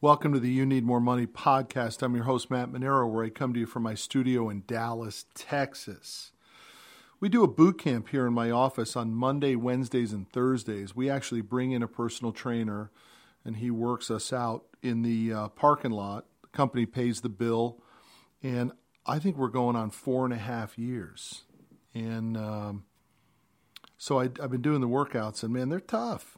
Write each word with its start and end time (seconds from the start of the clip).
Welcome 0.00 0.32
to 0.34 0.38
the 0.38 0.48
You 0.48 0.64
Need 0.64 0.84
More 0.84 1.00
Money 1.00 1.26
podcast. 1.26 2.04
I'm 2.04 2.14
your 2.14 2.22
host, 2.22 2.52
Matt 2.52 2.70
Manero, 2.70 3.10
where 3.10 3.24
I 3.24 3.30
come 3.30 3.52
to 3.52 3.58
you 3.58 3.66
from 3.66 3.82
my 3.82 3.96
studio 3.96 4.48
in 4.48 4.62
Dallas, 4.64 5.26
Texas. 5.34 6.30
We 7.18 7.28
do 7.28 7.42
a 7.42 7.48
boot 7.48 7.78
camp 7.78 8.10
here 8.10 8.24
in 8.24 8.32
my 8.32 8.48
office 8.48 8.94
on 8.94 9.12
Monday, 9.12 9.56
Wednesdays, 9.56 10.12
and 10.12 10.30
Thursdays. 10.30 10.94
We 10.94 11.10
actually 11.10 11.40
bring 11.40 11.72
in 11.72 11.82
a 11.82 11.88
personal 11.88 12.30
trainer 12.30 12.92
and 13.44 13.56
he 13.56 13.72
works 13.72 14.08
us 14.08 14.32
out 14.32 14.66
in 14.84 15.02
the 15.02 15.32
uh, 15.32 15.48
parking 15.48 15.90
lot. 15.90 16.26
The 16.42 16.48
company 16.50 16.86
pays 16.86 17.22
the 17.22 17.28
bill, 17.28 17.82
and 18.40 18.70
I 19.04 19.18
think 19.18 19.36
we're 19.36 19.48
going 19.48 19.74
on 19.74 19.90
four 19.90 20.24
and 20.24 20.32
a 20.32 20.38
half 20.38 20.78
years. 20.78 21.42
And 21.92 22.36
um, 22.36 22.84
so 23.96 24.20
I, 24.20 24.30
I've 24.40 24.52
been 24.52 24.62
doing 24.62 24.80
the 24.80 24.86
workouts, 24.86 25.42
and 25.42 25.52
man, 25.52 25.70
they're 25.70 25.80
tough. 25.80 26.37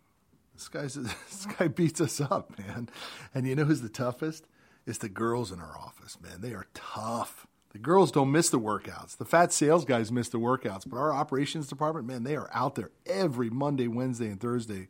This 0.60 0.68
guy's 0.68 0.94
this 0.94 1.46
guy 1.58 1.68
beats 1.68 2.02
us 2.02 2.20
up, 2.20 2.58
man. 2.58 2.90
And 3.34 3.48
you 3.48 3.56
know 3.56 3.64
who's 3.64 3.80
the 3.80 3.88
toughest? 3.88 4.46
It's 4.86 4.98
the 4.98 5.08
girls 5.08 5.50
in 5.50 5.58
our 5.58 5.78
office, 5.78 6.18
man. 6.20 6.42
They 6.42 6.52
are 6.52 6.66
tough. 6.74 7.46
The 7.72 7.78
girls 7.78 8.12
don't 8.12 8.30
miss 8.30 8.50
the 8.50 8.60
workouts. 8.60 9.16
The 9.16 9.24
fat 9.24 9.54
sales 9.54 9.86
guys 9.86 10.12
miss 10.12 10.28
the 10.28 10.38
workouts, 10.38 10.82
but 10.86 10.98
our 10.98 11.14
operations 11.14 11.68
department, 11.68 12.06
man, 12.06 12.24
they 12.24 12.36
are 12.36 12.50
out 12.52 12.74
there 12.74 12.90
every 13.06 13.48
Monday, 13.48 13.88
Wednesday, 13.88 14.26
and 14.26 14.38
Thursday 14.38 14.88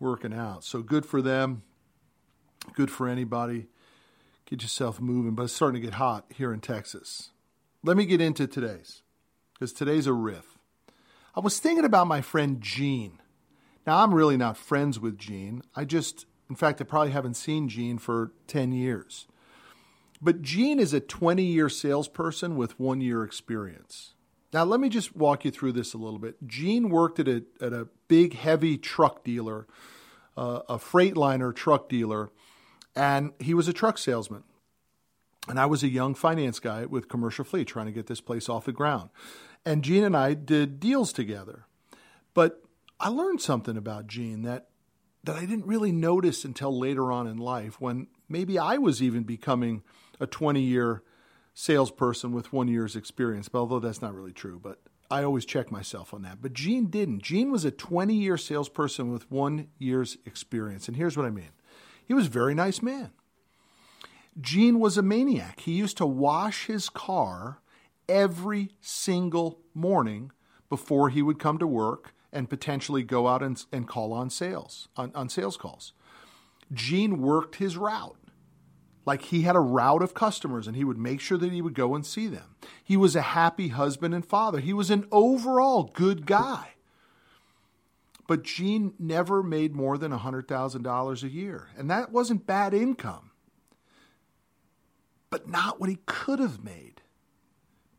working 0.00 0.34
out. 0.34 0.64
So 0.64 0.82
good 0.82 1.06
for 1.06 1.22
them. 1.22 1.62
Good 2.74 2.90
for 2.90 3.06
anybody. 3.06 3.68
Get 4.46 4.62
yourself 4.62 5.00
moving. 5.00 5.36
But 5.36 5.44
it's 5.44 5.52
starting 5.52 5.80
to 5.80 5.86
get 5.86 5.94
hot 5.94 6.24
here 6.34 6.52
in 6.52 6.60
Texas. 6.60 7.30
Let 7.84 7.96
me 7.96 8.06
get 8.06 8.20
into 8.20 8.48
today's, 8.48 9.02
because 9.54 9.72
today's 9.72 10.08
a 10.08 10.12
riff. 10.12 10.58
I 11.36 11.40
was 11.40 11.60
thinking 11.60 11.84
about 11.84 12.08
my 12.08 12.22
friend 12.22 12.60
Gene. 12.60 13.20
Now, 13.86 14.02
I'm 14.02 14.14
really 14.14 14.36
not 14.36 14.56
friends 14.56 15.00
with 15.00 15.18
Gene. 15.18 15.62
I 15.74 15.84
just, 15.84 16.26
in 16.48 16.56
fact, 16.56 16.80
I 16.80 16.84
probably 16.84 17.12
haven't 17.12 17.34
seen 17.34 17.68
Gene 17.68 17.98
for 17.98 18.32
10 18.46 18.72
years. 18.72 19.26
But 20.20 20.42
Gene 20.42 20.78
is 20.78 20.92
a 20.92 21.00
20 21.00 21.42
year 21.42 21.68
salesperson 21.68 22.56
with 22.56 22.78
one 22.78 23.00
year 23.00 23.24
experience. 23.24 24.14
Now, 24.52 24.64
let 24.64 24.80
me 24.80 24.88
just 24.88 25.16
walk 25.16 25.44
you 25.44 25.50
through 25.50 25.72
this 25.72 25.94
a 25.94 25.98
little 25.98 26.18
bit. 26.18 26.36
Gene 26.46 26.90
worked 26.90 27.20
at 27.20 27.28
a, 27.28 27.44
at 27.60 27.72
a 27.72 27.88
big, 28.08 28.34
heavy 28.34 28.76
truck 28.76 29.22
dealer, 29.24 29.66
uh, 30.36 30.60
a 30.68 30.76
Freightliner 30.76 31.54
truck 31.54 31.88
dealer, 31.88 32.30
and 32.96 33.32
he 33.38 33.54
was 33.54 33.68
a 33.68 33.72
truck 33.72 33.96
salesman. 33.96 34.42
And 35.48 35.58
I 35.58 35.66
was 35.66 35.82
a 35.82 35.88
young 35.88 36.14
finance 36.14 36.58
guy 36.58 36.84
with 36.84 37.08
Commercial 37.08 37.44
Fleet 37.44 37.66
trying 37.66 37.86
to 37.86 37.92
get 37.92 38.06
this 38.06 38.20
place 38.20 38.48
off 38.48 38.66
the 38.66 38.72
ground. 38.72 39.10
And 39.64 39.82
Gene 39.82 40.04
and 40.04 40.16
I 40.16 40.34
did 40.34 40.80
deals 40.80 41.12
together. 41.12 41.66
But 42.34 42.62
I 43.00 43.08
learned 43.08 43.40
something 43.40 43.76
about 43.76 44.06
Gene 44.06 44.42
that 44.42 44.68
that 45.24 45.36
I 45.36 45.40
didn't 45.40 45.66
really 45.66 45.92
notice 45.92 46.44
until 46.44 46.78
later 46.78 47.12
on 47.12 47.26
in 47.26 47.36
life 47.36 47.80
when 47.80 48.06
maybe 48.28 48.58
I 48.58 48.78
was 48.78 49.02
even 49.02 49.24
becoming 49.24 49.82
a 50.18 50.26
20 50.26 50.60
year 50.60 51.02
salesperson 51.52 52.32
with 52.32 52.52
one 52.52 52.68
year's 52.68 52.96
experience, 52.96 53.48
but 53.48 53.58
although 53.58 53.80
that's 53.80 54.00
not 54.00 54.14
really 54.14 54.32
true, 54.32 54.58
but 54.62 54.80
I 55.10 55.24
always 55.24 55.44
check 55.44 55.70
myself 55.70 56.14
on 56.14 56.22
that. 56.22 56.40
But 56.40 56.52
Gene 56.52 56.86
didn't. 56.86 57.22
Gene 57.22 57.50
was 57.50 57.64
a 57.64 57.70
20 57.70 58.14
year 58.14 58.36
salesperson 58.36 59.10
with 59.10 59.30
one 59.30 59.68
year's 59.78 60.18
experience. 60.24 60.86
And 60.88 60.96
here's 60.96 61.16
what 61.16 61.26
I 61.26 61.30
mean 61.30 61.50
he 62.04 62.14
was 62.14 62.26
a 62.26 62.30
very 62.30 62.54
nice 62.54 62.82
man. 62.82 63.10
Gene 64.40 64.78
was 64.78 64.96
a 64.96 65.02
maniac. 65.02 65.60
He 65.60 65.72
used 65.72 65.96
to 65.98 66.06
wash 66.06 66.66
his 66.66 66.88
car 66.88 67.60
every 68.08 68.70
single 68.80 69.60
morning 69.74 70.32
before 70.68 71.08
he 71.08 71.22
would 71.22 71.38
come 71.38 71.58
to 71.58 71.66
work 71.66 72.14
and 72.32 72.48
potentially 72.48 73.02
go 73.02 73.26
out 73.28 73.42
and, 73.42 73.64
and 73.72 73.88
call 73.88 74.12
on 74.12 74.30
sales, 74.30 74.88
on, 74.96 75.10
on 75.14 75.28
sales 75.28 75.56
calls. 75.56 75.92
Gene 76.72 77.20
worked 77.20 77.56
his 77.56 77.76
route. 77.76 78.16
Like 79.06 79.22
he 79.22 79.42
had 79.42 79.56
a 79.56 79.60
route 79.60 80.02
of 80.02 80.14
customers 80.14 80.66
and 80.66 80.76
he 80.76 80.84
would 80.84 80.98
make 80.98 81.20
sure 81.20 81.38
that 81.38 81.50
he 81.50 81.62
would 81.62 81.74
go 81.74 81.94
and 81.94 82.04
see 82.04 82.26
them. 82.26 82.54
He 82.84 82.96
was 82.96 83.16
a 83.16 83.22
happy 83.22 83.68
husband 83.68 84.14
and 84.14 84.24
father. 84.24 84.60
He 84.60 84.72
was 84.72 84.90
an 84.90 85.06
overall 85.10 85.90
good 85.94 86.26
guy. 86.26 86.74
But 88.28 88.44
Gene 88.44 88.94
never 88.98 89.42
made 89.42 89.74
more 89.74 89.98
than 89.98 90.12
$100,000 90.12 91.22
a 91.22 91.28
year. 91.28 91.68
And 91.76 91.90
that 91.90 92.12
wasn't 92.12 92.46
bad 92.46 92.72
income, 92.72 93.32
but 95.30 95.48
not 95.48 95.80
what 95.80 95.90
he 95.90 95.98
could 96.06 96.38
have 96.38 96.62
made 96.62 97.00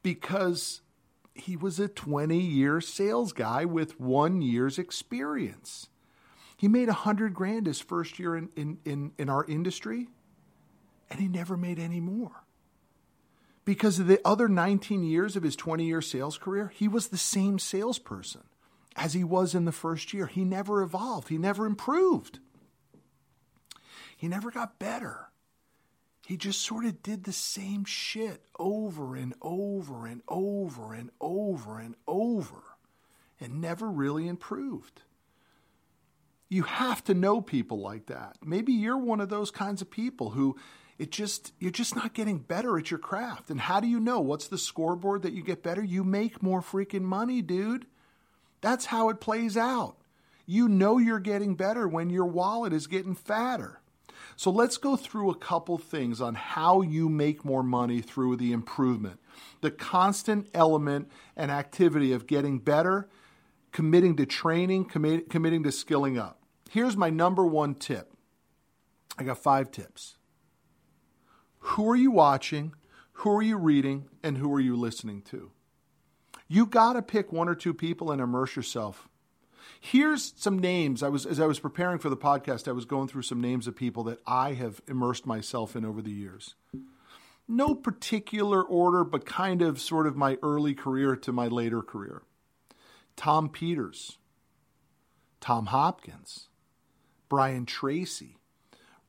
because 0.04 0.82
he 1.34 1.56
was 1.56 1.80
a 1.80 1.88
20 1.88 2.38
year 2.38 2.82
sales 2.82 3.34
guy 3.34 3.66
with 3.66 4.00
one 4.00 4.42
year's 4.42 4.78
experience. 4.78 5.88
He 6.58 6.68
made 6.68 6.90
a 6.90 6.94
hundred 6.94 7.34
grand 7.34 7.66
his 7.66 7.80
first 7.80 8.20
year 8.20 8.36
in, 8.36 8.50
in, 8.56 8.78
in, 8.86 9.12
in 9.18 9.30
our 9.30 9.46
industry 9.46 10.10
and 11.10 11.20
he 11.20 11.28
never 11.28 11.58
made 11.58 11.78
any 11.78 12.00
more. 12.00 12.46
Because 13.66 14.00
of 14.00 14.08
the 14.08 14.20
other 14.26 14.48
19 14.48 15.04
years 15.04 15.36
of 15.36 15.44
his 15.44 15.56
20 15.56 15.86
year 15.86 16.02
sales 16.02 16.38
career, 16.38 16.72
he 16.74 16.88
was 16.88 17.08
the 17.08 17.18
same 17.18 17.60
salesperson 17.60 18.44
as 18.96 19.14
he 19.14 19.24
was 19.24 19.54
in 19.54 19.66
the 19.66 19.72
first 19.72 20.14
year. 20.14 20.26
He 20.28 20.44
never 20.44 20.82
evolved, 20.82 21.28
he 21.28 21.38
never 21.38 21.66
improved, 21.66 22.40
he 24.18 24.28
never 24.28 24.50
got 24.50 24.80
better. 24.80 25.28
He 26.32 26.38
just 26.38 26.62
sort 26.62 26.86
of 26.86 27.04
did 27.04 27.26
the 27.26 27.34
same 27.34 27.84
shit 27.84 28.42
over 28.58 29.18
and 29.18 29.34
over 29.42 30.08
and 30.08 30.22
over 30.30 30.94
and 30.94 31.10
over 31.20 31.78
and 31.78 31.94
over 32.08 32.64
and 33.42 33.60
never 33.60 33.92
really 33.92 34.30
improved. 34.30 35.02
You 36.48 36.64
have 36.64 37.04
to 37.04 37.14
know 37.14 37.42
people 37.42 37.82
like 37.82 38.06
that. 38.06 38.38
Maybe 38.42 38.72
you're 38.72 38.98
one 38.98 39.20
of 39.20 39.28
those 39.28 39.52
kinds 39.52 39.82
of 39.82 39.92
people 39.92 40.30
who 40.30 40.56
it 40.98 41.12
just 41.12 41.52
you're 41.60 41.70
just 41.70 41.98
not 41.98 42.14
getting 42.14 42.38
better 42.38 42.78
at 42.78 42.90
your 42.90 42.98
craft. 42.98 43.50
And 43.50 43.60
how 43.60 43.82
do 43.82 43.90
you 43.90 44.00
know? 44.00 44.22
What's 44.22 44.48
the 44.48 44.58
scoreboard 44.58 45.24
that 45.24 45.34
you 45.34 45.44
get 45.44 45.62
better? 45.62 45.84
You 45.84 46.06
make 46.06 46.42
more 46.42 46.62
freaking 46.62 47.02
money, 47.02 47.42
dude. 47.42 47.88
That's 48.62 48.86
how 48.86 49.10
it 49.10 49.20
plays 49.20 49.58
out. 49.58 49.98
You 50.46 50.70
know 50.70 50.98
you're 50.98 51.20
getting 51.20 51.56
better 51.56 51.90
when 51.90 52.10
your 52.10 52.24
wallet 52.24 52.72
is 52.72 52.88
getting 52.88 53.16
fatter. 53.16 53.81
So 54.36 54.52
let's 54.52 54.78
go 54.78 54.96
through 54.96 55.30
a 55.30 55.36
couple 55.36 55.78
things 55.78 56.22
on 56.22 56.36
how 56.36 56.82
you 56.82 57.10
make 57.10 57.46
more 57.46 57.64
money 57.64 58.02
through 58.02 58.38
the 58.38 58.52
improvement. 58.52 59.20
The 59.62 59.72
constant 59.72 60.48
element 60.54 61.10
and 61.36 61.52
activity 61.52 62.14
of 62.14 62.28
getting 62.28 62.60
better, 62.60 63.10
committing 63.72 64.16
to 64.18 64.26
training, 64.26 64.86
committing 64.86 65.64
to 65.64 65.72
skilling 65.72 66.18
up. 66.18 66.42
Here's 66.70 66.98
my 66.98 67.10
number 67.10 67.46
one 67.46 67.76
tip. 67.76 68.14
I 69.18 69.24
got 69.24 69.38
five 69.38 69.72
tips. 69.72 70.18
Who 71.60 71.90
are 71.90 71.96
you 71.96 72.12
watching? 72.12 72.74
Who 73.14 73.32
are 73.32 73.42
you 73.42 73.58
reading? 73.58 74.08
And 74.24 74.38
who 74.38 74.52
are 74.54 74.60
you 74.60 74.76
listening 74.76 75.22
to? 75.24 75.52
You 76.48 76.66
got 76.66 76.94
to 76.94 77.02
pick 77.02 77.32
one 77.32 77.48
or 77.48 77.56
two 77.56 77.74
people 77.74 78.12
and 78.12 78.20
immerse 78.22 78.56
yourself. 78.56 79.08
Here's 79.80 80.34
some 80.36 80.60
names. 80.60 81.04
I 81.04 81.10
was 81.10 81.26
as 81.26 81.40
I 81.40 81.46
was 81.46 81.60
preparing 81.60 82.00
for 82.00 82.10
the 82.10 82.18
podcast, 82.18 82.68
I 82.68 82.72
was 82.72 82.86
going 82.86 83.08
through 83.08 83.24
some 83.24 83.42
names 83.42 83.68
of 83.68 83.76
people 83.76 84.04
that 84.06 84.20
I 84.26 84.54
have 84.54 84.82
immersed 84.88 85.26
myself 85.26 85.76
in 85.76 85.86
over 85.86 86.02
the 86.02 86.12
years. 86.12 86.56
No 87.48 87.76
particular 87.76 88.64
order, 88.64 89.04
but 89.04 89.26
kind 89.26 89.62
of 89.62 89.82
sort 89.82 90.08
of 90.08 90.16
my 90.16 90.38
early 90.42 90.74
career 90.74 91.16
to 91.18 91.32
my 91.32 91.48
later 91.48 91.82
career. 91.82 92.22
Tom 93.16 93.50
Peters, 93.50 94.18
Tom 95.42 95.68
Hopkins, 95.68 96.48
Brian 97.28 97.66
Tracy, 97.66 98.38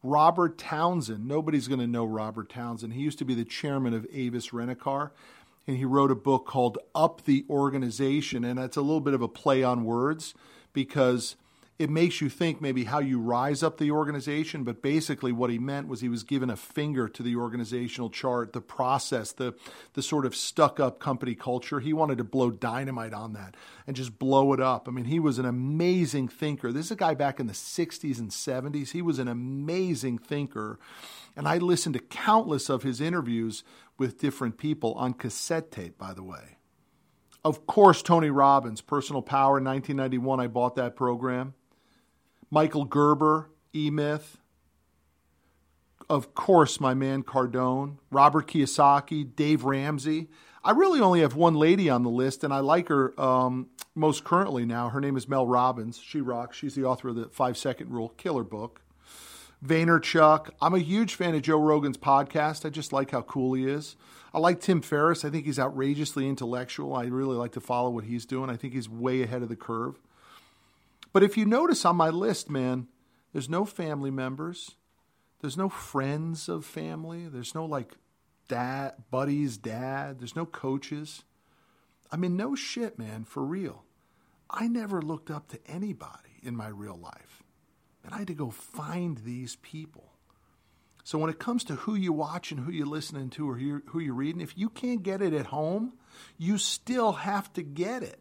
Robert 0.02 0.58
Townsend. 0.58 1.26
Nobody's 1.28 1.68
going 1.68 1.80
to 1.80 1.86
know 1.86 2.04
Robert 2.04 2.48
Townsend. 2.48 2.94
He 2.94 3.02
used 3.02 3.18
to 3.18 3.24
be 3.24 3.34
the 3.34 3.44
chairman 3.44 3.94
of 3.94 4.06
Avis 4.12 4.52
Rent-A-Car, 4.52 5.12
and 5.66 5.76
he 5.76 5.84
wrote 5.84 6.10
a 6.10 6.16
book 6.16 6.46
called 6.46 6.78
Up 6.94 7.24
the 7.24 7.44
Organization, 7.48 8.44
and 8.44 8.58
it's 8.58 8.76
a 8.76 8.82
little 8.82 9.00
bit 9.00 9.14
of 9.14 9.22
a 9.22 9.28
play 9.28 9.62
on 9.62 9.84
words 9.84 10.34
because 10.72 11.36
it 11.82 11.90
makes 11.90 12.20
you 12.20 12.28
think 12.28 12.60
maybe 12.60 12.84
how 12.84 13.00
you 13.00 13.18
rise 13.18 13.62
up 13.62 13.78
the 13.78 13.90
organization, 13.90 14.62
but 14.62 14.82
basically 14.82 15.32
what 15.32 15.50
he 15.50 15.58
meant 15.58 15.88
was 15.88 16.00
he 16.00 16.08
was 16.08 16.22
given 16.22 16.48
a 16.48 16.56
finger 16.56 17.08
to 17.08 17.22
the 17.24 17.34
organizational 17.34 18.08
chart, 18.08 18.52
the 18.52 18.60
process, 18.60 19.32
the 19.32 19.54
the 19.94 20.02
sort 20.02 20.24
of 20.24 20.36
stuck 20.36 20.78
up 20.78 21.00
company 21.00 21.34
culture. 21.34 21.80
He 21.80 21.92
wanted 21.92 22.18
to 22.18 22.24
blow 22.24 22.50
dynamite 22.52 23.14
on 23.14 23.32
that 23.32 23.56
and 23.86 23.96
just 23.96 24.16
blow 24.16 24.52
it 24.52 24.60
up. 24.60 24.86
I 24.86 24.92
mean, 24.92 25.06
he 25.06 25.18
was 25.18 25.40
an 25.40 25.44
amazing 25.44 26.28
thinker. 26.28 26.72
This 26.72 26.86
is 26.86 26.92
a 26.92 26.96
guy 26.96 27.14
back 27.14 27.40
in 27.40 27.48
the 27.48 27.52
60s 27.52 28.18
and 28.18 28.30
70s. 28.30 28.90
He 28.92 29.02
was 29.02 29.18
an 29.18 29.26
amazing 29.26 30.18
thinker. 30.18 30.78
And 31.34 31.48
I 31.48 31.56
listened 31.56 31.94
to 31.94 32.00
countless 32.00 32.68
of 32.68 32.82
his 32.82 33.00
interviews 33.00 33.64
with 33.98 34.18
different 34.18 34.58
people 34.58 34.94
on 34.94 35.12
cassette 35.12 35.70
tape, 35.70 35.98
by 35.98 36.12
the 36.12 36.22
way. 36.22 36.56
Of 37.44 37.66
course, 37.66 38.02
Tony 38.02 38.30
Robbins, 38.30 38.80
Personal 38.80 39.22
Power, 39.22 39.54
1991, 39.54 40.40
I 40.40 40.46
bought 40.46 40.76
that 40.76 40.94
program. 40.94 41.54
Michael 42.50 42.84
Gerber, 42.84 43.50
E 43.74 43.90
Myth. 43.90 44.38
Of 46.08 46.34
course, 46.34 46.78
my 46.78 46.94
man 46.94 47.22
Cardone, 47.22 47.96
Robert 48.10 48.46
Kiyosaki, 48.46 49.34
Dave 49.34 49.64
Ramsey. 49.64 50.28
I 50.62 50.72
really 50.72 51.00
only 51.00 51.20
have 51.20 51.34
one 51.34 51.54
lady 51.54 51.90
on 51.90 52.02
the 52.02 52.10
list, 52.10 52.44
and 52.44 52.52
I 52.52 52.60
like 52.60 52.88
her 52.88 53.18
um, 53.20 53.68
most 53.94 54.22
currently 54.22 54.64
now. 54.64 54.90
Her 54.90 55.00
name 55.00 55.16
is 55.16 55.28
Mel 55.28 55.46
Robbins. 55.46 55.98
She 55.98 56.20
rocks. 56.20 56.56
She's 56.56 56.74
the 56.74 56.84
author 56.84 57.08
of 57.08 57.16
the 57.16 57.28
Five 57.30 57.56
Second 57.56 57.90
Rule, 57.90 58.10
killer 58.10 58.44
book. 58.44 58.82
Vaynerchuk. 59.64 60.50
I'm 60.60 60.74
a 60.74 60.80
huge 60.80 61.14
fan 61.14 61.34
of 61.34 61.42
Joe 61.42 61.58
Rogan's 61.58 61.98
podcast. 61.98 62.64
I 62.64 62.70
just 62.70 62.92
like 62.92 63.12
how 63.12 63.22
cool 63.22 63.54
he 63.54 63.66
is. 63.66 63.96
I 64.34 64.38
like 64.38 64.60
Tim 64.60 64.82
Ferriss. 64.82 65.24
I 65.24 65.30
think 65.30 65.44
he's 65.46 65.58
outrageously 65.58 66.28
intellectual. 66.28 66.94
I 66.94 67.04
really 67.04 67.36
like 67.36 67.52
to 67.52 67.60
follow 67.60 67.90
what 67.90 68.04
he's 68.04 68.26
doing. 68.26 68.50
I 68.50 68.56
think 68.56 68.72
he's 68.72 68.88
way 68.88 69.22
ahead 69.22 69.42
of 69.42 69.48
the 69.48 69.56
curve. 69.56 70.00
But 71.12 71.22
if 71.22 71.36
you 71.36 71.44
notice 71.44 71.84
on 71.84 71.96
my 71.96 72.08
list, 72.08 72.50
man, 72.50 72.88
there's 73.32 73.48
no 73.48 73.64
family 73.64 74.10
members. 74.10 74.72
There's 75.40 75.56
no 75.56 75.68
friends 75.68 76.48
of 76.48 76.64
family. 76.64 77.28
There's 77.28 77.54
no 77.54 77.64
like 77.64 77.92
dad, 78.48 78.94
buddies, 79.10 79.58
dad. 79.58 80.18
There's 80.18 80.36
no 80.36 80.46
coaches. 80.46 81.24
I 82.10 82.16
mean, 82.16 82.36
no 82.36 82.54
shit, 82.54 82.98
man, 82.98 83.24
for 83.24 83.42
real. 83.42 83.84
I 84.50 84.68
never 84.68 85.00
looked 85.00 85.30
up 85.30 85.48
to 85.48 85.58
anybody 85.66 86.40
in 86.42 86.56
my 86.56 86.68
real 86.68 86.96
life. 86.96 87.41
And 88.04 88.14
I 88.14 88.18
had 88.18 88.26
to 88.28 88.34
go 88.34 88.50
find 88.50 89.18
these 89.18 89.56
people. 89.56 90.12
So 91.04 91.18
when 91.18 91.30
it 91.30 91.38
comes 91.38 91.64
to 91.64 91.74
who 91.74 91.94
you 91.94 92.12
watch 92.12 92.52
and 92.52 92.60
who 92.60 92.70
you're 92.70 92.86
listening 92.86 93.30
to 93.30 93.50
or 93.50 93.56
who 93.56 93.98
you're 93.98 94.14
reading, 94.14 94.40
if 94.40 94.56
you 94.56 94.68
can't 94.68 95.02
get 95.02 95.20
it 95.20 95.32
at 95.32 95.46
home, 95.46 95.94
you 96.38 96.58
still 96.58 97.12
have 97.12 97.52
to 97.54 97.62
get 97.62 98.02
it. 98.02 98.20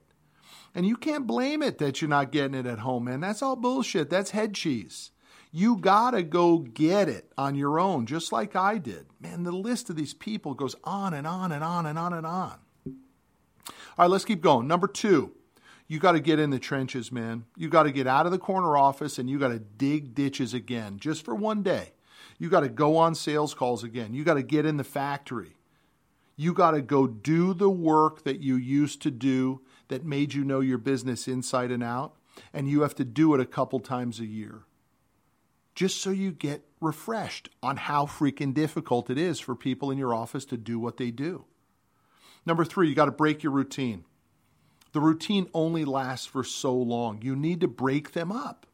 And 0.73 0.85
you 0.85 0.95
can't 0.95 1.27
blame 1.27 1.61
it 1.61 1.77
that 1.77 2.01
you're 2.01 2.09
not 2.09 2.31
getting 2.31 2.55
it 2.55 2.65
at 2.65 2.79
home, 2.79 3.05
man. 3.05 3.19
That's 3.19 3.41
all 3.41 3.55
bullshit. 3.55 4.09
That's 4.09 4.31
head 4.31 4.55
cheese. 4.55 5.11
You 5.51 5.75
gotta 5.75 6.23
go 6.23 6.59
get 6.59 7.09
it 7.09 7.31
on 7.37 7.55
your 7.55 7.77
own, 7.79 8.05
just 8.05 8.31
like 8.31 8.55
I 8.55 8.77
did. 8.77 9.07
Man, 9.19 9.43
the 9.43 9.51
list 9.51 9.89
of 9.89 9.97
these 9.97 10.13
people 10.13 10.53
goes 10.53 10.75
on 10.85 11.13
and 11.13 11.27
on 11.27 11.51
and 11.51 11.63
on 11.63 11.85
and 11.85 11.99
on 11.99 12.13
and 12.13 12.25
on. 12.25 12.57
All 12.87 13.73
right, 13.97 14.09
let's 14.09 14.25
keep 14.25 14.41
going. 14.41 14.67
Number 14.67 14.87
two, 14.87 15.33
you 15.91 15.99
got 15.99 16.13
to 16.13 16.21
get 16.21 16.39
in 16.39 16.51
the 16.51 16.57
trenches, 16.57 17.11
man. 17.11 17.43
You 17.57 17.67
got 17.67 17.83
to 17.83 17.91
get 17.91 18.07
out 18.07 18.25
of 18.25 18.31
the 18.31 18.37
corner 18.37 18.77
office 18.77 19.19
and 19.19 19.29
you 19.29 19.37
got 19.37 19.49
to 19.49 19.59
dig 19.59 20.15
ditches 20.15 20.53
again 20.53 20.99
just 20.99 21.25
for 21.25 21.35
one 21.35 21.63
day. 21.63 21.91
You 22.39 22.49
got 22.49 22.61
to 22.61 22.69
go 22.69 22.95
on 22.95 23.13
sales 23.13 23.53
calls 23.53 23.83
again. 23.83 24.13
You 24.13 24.23
got 24.23 24.35
to 24.35 24.41
get 24.41 24.65
in 24.65 24.77
the 24.77 24.85
factory. 24.85 25.57
You 26.37 26.53
got 26.53 26.71
to 26.71 26.81
go 26.81 27.07
do 27.07 27.53
the 27.53 27.69
work 27.69 28.23
that 28.23 28.39
you 28.39 28.55
used 28.55 29.01
to 29.01 29.11
do 29.11 29.63
that 29.89 30.05
made 30.05 30.33
you 30.33 30.45
know 30.45 30.61
your 30.61 30.77
business 30.77 31.27
inside 31.27 31.71
and 31.71 31.83
out. 31.83 32.15
And 32.53 32.69
you 32.69 32.83
have 32.83 32.95
to 32.95 33.03
do 33.03 33.33
it 33.33 33.41
a 33.41 33.45
couple 33.45 33.81
times 33.81 34.21
a 34.21 34.25
year 34.25 34.61
just 35.75 36.01
so 36.01 36.09
you 36.09 36.31
get 36.31 36.63
refreshed 36.79 37.49
on 37.61 37.75
how 37.75 38.05
freaking 38.05 38.53
difficult 38.53 39.09
it 39.09 39.17
is 39.17 39.41
for 39.41 39.55
people 39.55 39.91
in 39.91 39.97
your 39.97 40.13
office 40.13 40.45
to 40.45 40.55
do 40.55 40.79
what 40.79 40.95
they 40.95 41.11
do. 41.11 41.43
Number 42.45 42.63
three, 42.63 42.87
you 42.87 42.95
got 42.95 43.05
to 43.05 43.11
break 43.11 43.43
your 43.43 43.51
routine. 43.51 44.05
The 44.93 44.99
routine 44.99 45.47
only 45.53 45.85
lasts 45.85 46.25
for 46.25 46.43
so 46.43 46.75
long. 46.75 47.21
You 47.21 47.35
need 47.35 47.61
to 47.61 47.67
break 47.67 48.11
them 48.11 48.31
up. 48.31 48.65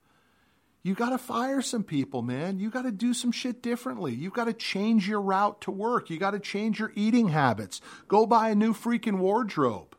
You 0.84 0.96
got 0.96 1.10
to 1.10 1.18
fire 1.18 1.62
some 1.62 1.84
people, 1.84 2.22
man. 2.22 2.60
You 2.60 2.70
got 2.70 2.84
to 2.84 2.92
do 2.92 3.14
some 3.14 3.32
shit 3.32 3.62
differently. 3.62 4.14
You 4.14 4.30
got 4.30 4.46
to 4.46 4.54
change 4.54 5.08
your 5.08 5.22
route 5.22 5.60
to 5.62 5.72
work. 5.72 6.10
You 6.10 6.18
got 6.18 6.32
to 6.32 6.40
change 6.40 6.80
your 6.80 6.94
eating 6.96 7.28
habits. 7.28 7.82
Go 8.08 8.26
buy 8.26 8.50
a 8.50 8.56
new 8.56 8.74
freaking 8.74 9.18
wardrobe. 9.18 9.98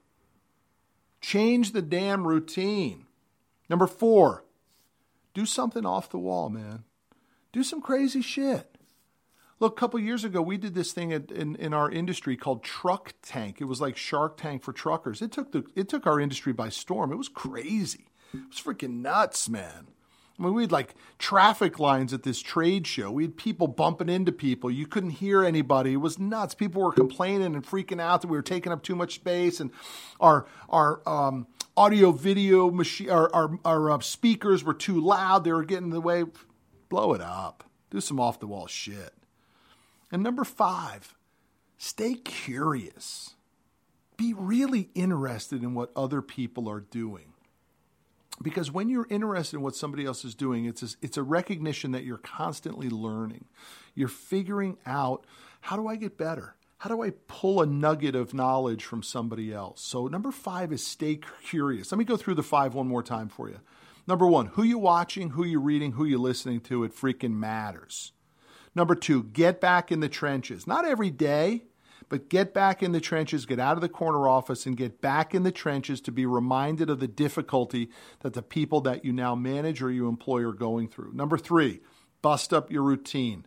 Change 1.20 1.72
the 1.72 1.82
damn 1.82 2.26
routine. 2.26 3.04
Number 3.68 3.86
four, 3.86 4.44
do 5.34 5.44
something 5.44 5.84
off 5.84 6.10
the 6.10 6.18
wall, 6.18 6.48
man. 6.48 6.84
Do 7.52 7.62
some 7.62 7.82
crazy 7.82 8.22
shit. 8.22 8.77
Look, 9.60 9.72
a 9.76 9.80
couple 9.80 9.98
years 9.98 10.22
ago, 10.22 10.40
we 10.40 10.56
did 10.56 10.74
this 10.74 10.92
thing 10.92 11.10
in, 11.10 11.56
in 11.56 11.74
our 11.74 11.90
industry 11.90 12.36
called 12.36 12.62
Truck 12.62 13.14
Tank. 13.22 13.60
It 13.60 13.64
was 13.64 13.80
like 13.80 13.96
Shark 13.96 14.36
Tank 14.36 14.62
for 14.62 14.72
truckers. 14.72 15.20
It 15.20 15.32
took 15.32 15.50
the 15.50 15.64
it 15.74 15.88
took 15.88 16.06
our 16.06 16.20
industry 16.20 16.52
by 16.52 16.68
storm. 16.68 17.10
It 17.12 17.16
was 17.16 17.28
crazy. 17.28 18.06
It 18.32 18.40
was 18.48 18.60
freaking 18.60 19.00
nuts, 19.02 19.48
man. 19.48 19.88
I 20.38 20.42
mean, 20.44 20.54
we 20.54 20.62
had 20.62 20.70
like 20.70 20.94
traffic 21.18 21.80
lines 21.80 22.14
at 22.14 22.22
this 22.22 22.40
trade 22.40 22.86
show. 22.86 23.10
We 23.10 23.24
had 23.24 23.36
people 23.36 23.66
bumping 23.66 24.08
into 24.08 24.30
people. 24.30 24.70
You 24.70 24.86
couldn't 24.86 25.10
hear 25.10 25.42
anybody. 25.42 25.94
It 25.94 25.96
was 25.96 26.20
nuts. 26.20 26.54
People 26.54 26.82
were 26.82 26.92
complaining 26.92 27.56
and 27.56 27.66
freaking 27.66 28.00
out 28.00 28.20
that 28.20 28.28
we 28.28 28.36
were 28.36 28.42
taking 28.42 28.70
up 28.70 28.84
too 28.84 28.94
much 28.94 29.16
space, 29.16 29.58
and 29.58 29.72
our 30.20 30.46
our 30.68 31.02
um, 31.08 31.48
audio 31.76 32.12
video 32.12 32.70
machine, 32.70 33.10
our 33.10 33.34
our, 33.34 33.58
our 33.64 33.90
uh, 33.90 33.98
speakers 33.98 34.62
were 34.62 34.74
too 34.74 35.00
loud. 35.00 35.42
They 35.42 35.52
were 35.52 35.64
getting 35.64 35.86
in 35.86 35.90
the 35.90 36.00
way. 36.00 36.24
Blow 36.88 37.12
it 37.12 37.20
up. 37.20 37.64
Do 37.90 38.00
some 38.00 38.20
off 38.20 38.38
the 38.38 38.46
wall 38.46 38.68
shit. 38.68 39.12
And 40.10 40.22
number 40.22 40.44
five, 40.44 41.14
stay 41.76 42.14
curious. 42.14 43.34
Be 44.16 44.34
really 44.34 44.90
interested 44.94 45.62
in 45.62 45.74
what 45.74 45.92
other 45.94 46.22
people 46.22 46.68
are 46.68 46.80
doing. 46.80 47.34
Because 48.40 48.70
when 48.70 48.88
you're 48.88 49.06
interested 49.10 49.56
in 49.56 49.62
what 49.62 49.74
somebody 49.74 50.04
else 50.04 50.24
is 50.24 50.34
doing, 50.34 50.64
it's 50.64 50.82
a, 50.82 50.88
it's 51.02 51.16
a 51.16 51.22
recognition 51.22 51.92
that 51.92 52.04
you're 52.04 52.18
constantly 52.18 52.88
learning. 52.88 53.46
You're 53.94 54.08
figuring 54.08 54.78
out 54.86 55.26
how 55.60 55.76
do 55.76 55.88
I 55.88 55.96
get 55.96 56.16
better? 56.16 56.54
How 56.78 56.88
do 56.88 57.02
I 57.02 57.10
pull 57.26 57.60
a 57.60 57.66
nugget 57.66 58.14
of 58.14 58.34
knowledge 58.34 58.84
from 58.84 59.02
somebody 59.02 59.52
else? 59.52 59.80
So, 59.80 60.06
number 60.06 60.30
five 60.30 60.72
is 60.72 60.86
stay 60.86 61.18
curious. 61.44 61.90
Let 61.90 61.98
me 61.98 62.04
go 62.04 62.16
through 62.16 62.36
the 62.36 62.44
five 62.44 62.74
one 62.74 62.86
more 62.86 63.02
time 63.02 63.28
for 63.28 63.48
you. 63.48 63.58
Number 64.06 64.26
one, 64.26 64.46
who 64.46 64.62
you 64.62 64.78
watching, 64.78 65.30
who 65.30 65.44
you 65.44 65.58
reading, 65.58 65.92
who 65.92 66.04
you 66.04 66.18
listening 66.18 66.60
to, 66.62 66.84
it 66.84 66.94
freaking 66.94 67.32
matters. 67.32 68.12
Number 68.78 68.94
two, 68.94 69.24
get 69.24 69.60
back 69.60 69.90
in 69.90 69.98
the 69.98 70.08
trenches. 70.08 70.64
Not 70.64 70.84
every 70.84 71.10
day, 71.10 71.64
but 72.08 72.28
get 72.28 72.54
back 72.54 72.80
in 72.80 72.92
the 72.92 73.00
trenches, 73.00 73.44
get 73.44 73.58
out 73.58 73.76
of 73.76 73.80
the 73.80 73.88
corner 73.88 74.28
office, 74.28 74.66
and 74.66 74.76
get 74.76 75.00
back 75.00 75.34
in 75.34 75.42
the 75.42 75.50
trenches 75.50 76.00
to 76.02 76.12
be 76.12 76.24
reminded 76.24 76.88
of 76.88 77.00
the 77.00 77.08
difficulty 77.08 77.90
that 78.20 78.34
the 78.34 78.40
people 78.40 78.80
that 78.82 79.04
you 79.04 79.12
now 79.12 79.34
manage 79.34 79.82
or 79.82 79.90
you 79.90 80.06
employ 80.06 80.44
are 80.44 80.52
going 80.52 80.86
through. 80.86 81.12
Number 81.12 81.36
three, 81.36 81.80
bust 82.22 82.54
up 82.54 82.70
your 82.70 82.84
routine. 82.84 83.46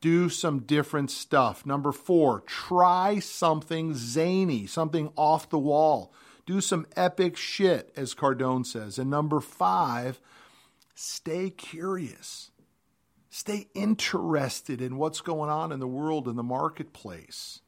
Do 0.00 0.30
some 0.30 0.60
different 0.60 1.10
stuff. 1.10 1.66
Number 1.66 1.92
four, 1.92 2.40
try 2.46 3.18
something 3.18 3.92
zany, 3.94 4.66
something 4.66 5.12
off 5.16 5.50
the 5.50 5.58
wall. 5.58 6.14
Do 6.46 6.62
some 6.62 6.86
epic 6.96 7.36
shit, 7.36 7.92
as 7.94 8.14
Cardone 8.14 8.64
says. 8.64 8.98
And 8.98 9.10
number 9.10 9.38
five, 9.38 10.18
stay 10.94 11.50
curious. 11.50 12.49
Stay 13.32 13.68
interested 13.74 14.82
in 14.82 14.96
what's 14.96 15.20
going 15.20 15.48
on 15.48 15.70
in 15.70 15.78
the 15.78 15.86
world 15.86 16.26
in 16.26 16.34
the 16.34 16.42
marketplace. 16.42 17.60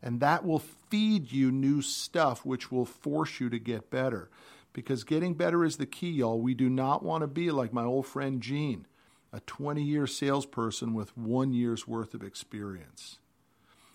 And 0.00 0.20
that 0.20 0.44
will 0.44 0.60
feed 0.60 1.32
you 1.32 1.50
new 1.50 1.82
stuff, 1.82 2.46
which 2.46 2.70
will 2.70 2.86
force 2.86 3.40
you 3.40 3.50
to 3.50 3.58
get 3.58 3.90
better. 3.90 4.30
Because 4.72 5.02
getting 5.02 5.34
better 5.34 5.64
is 5.64 5.76
the 5.76 5.84
key, 5.84 6.12
y'all. 6.12 6.40
We 6.40 6.54
do 6.54 6.70
not 6.70 7.02
want 7.02 7.22
to 7.22 7.26
be 7.26 7.50
like 7.50 7.72
my 7.72 7.84
old 7.84 8.06
friend 8.06 8.40
Gene, 8.40 8.86
a 9.32 9.40
20 9.40 9.82
year 9.82 10.06
salesperson 10.06 10.94
with 10.94 11.16
one 11.16 11.52
year's 11.52 11.88
worth 11.88 12.14
of 12.14 12.22
experience. 12.22 13.18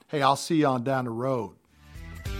Hey, 0.10 0.22
I'll 0.22 0.36
see 0.36 0.58
you 0.58 0.68
on 0.68 0.84
down 0.84 1.06
the 1.06 1.12
road. 1.12 1.56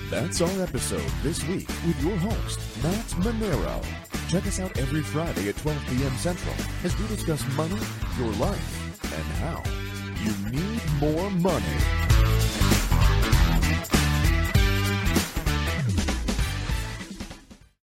That's 0.10 0.42
our 0.42 0.62
episode 0.62 1.10
this 1.24 1.44
week 1.48 1.68
with 1.88 2.04
your 2.04 2.18
host, 2.18 2.60
Matt 2.84 3.06
Manero. 3.24 4.15
Check 4.36 4.48
us 4.48 4.60
out 4.60 4.78
every 4.78 5.02
Friday 5.02 5.48
at 5.48 5.56
12 5.56 5.82
p.m. 5.88 6.12
Central 6.18 6.54
as 6.84 7.00
we 7.00 7.08
discuss 7.08 7.42
money, 7.56 7.80
your 8.20 8.34
life, 8.34 9.02
and 9.06 9.24
how 9.40 9.64
you 10.26 10.52
need 10.52 10.82
more 11.00 11.30
money. 11.30 12.75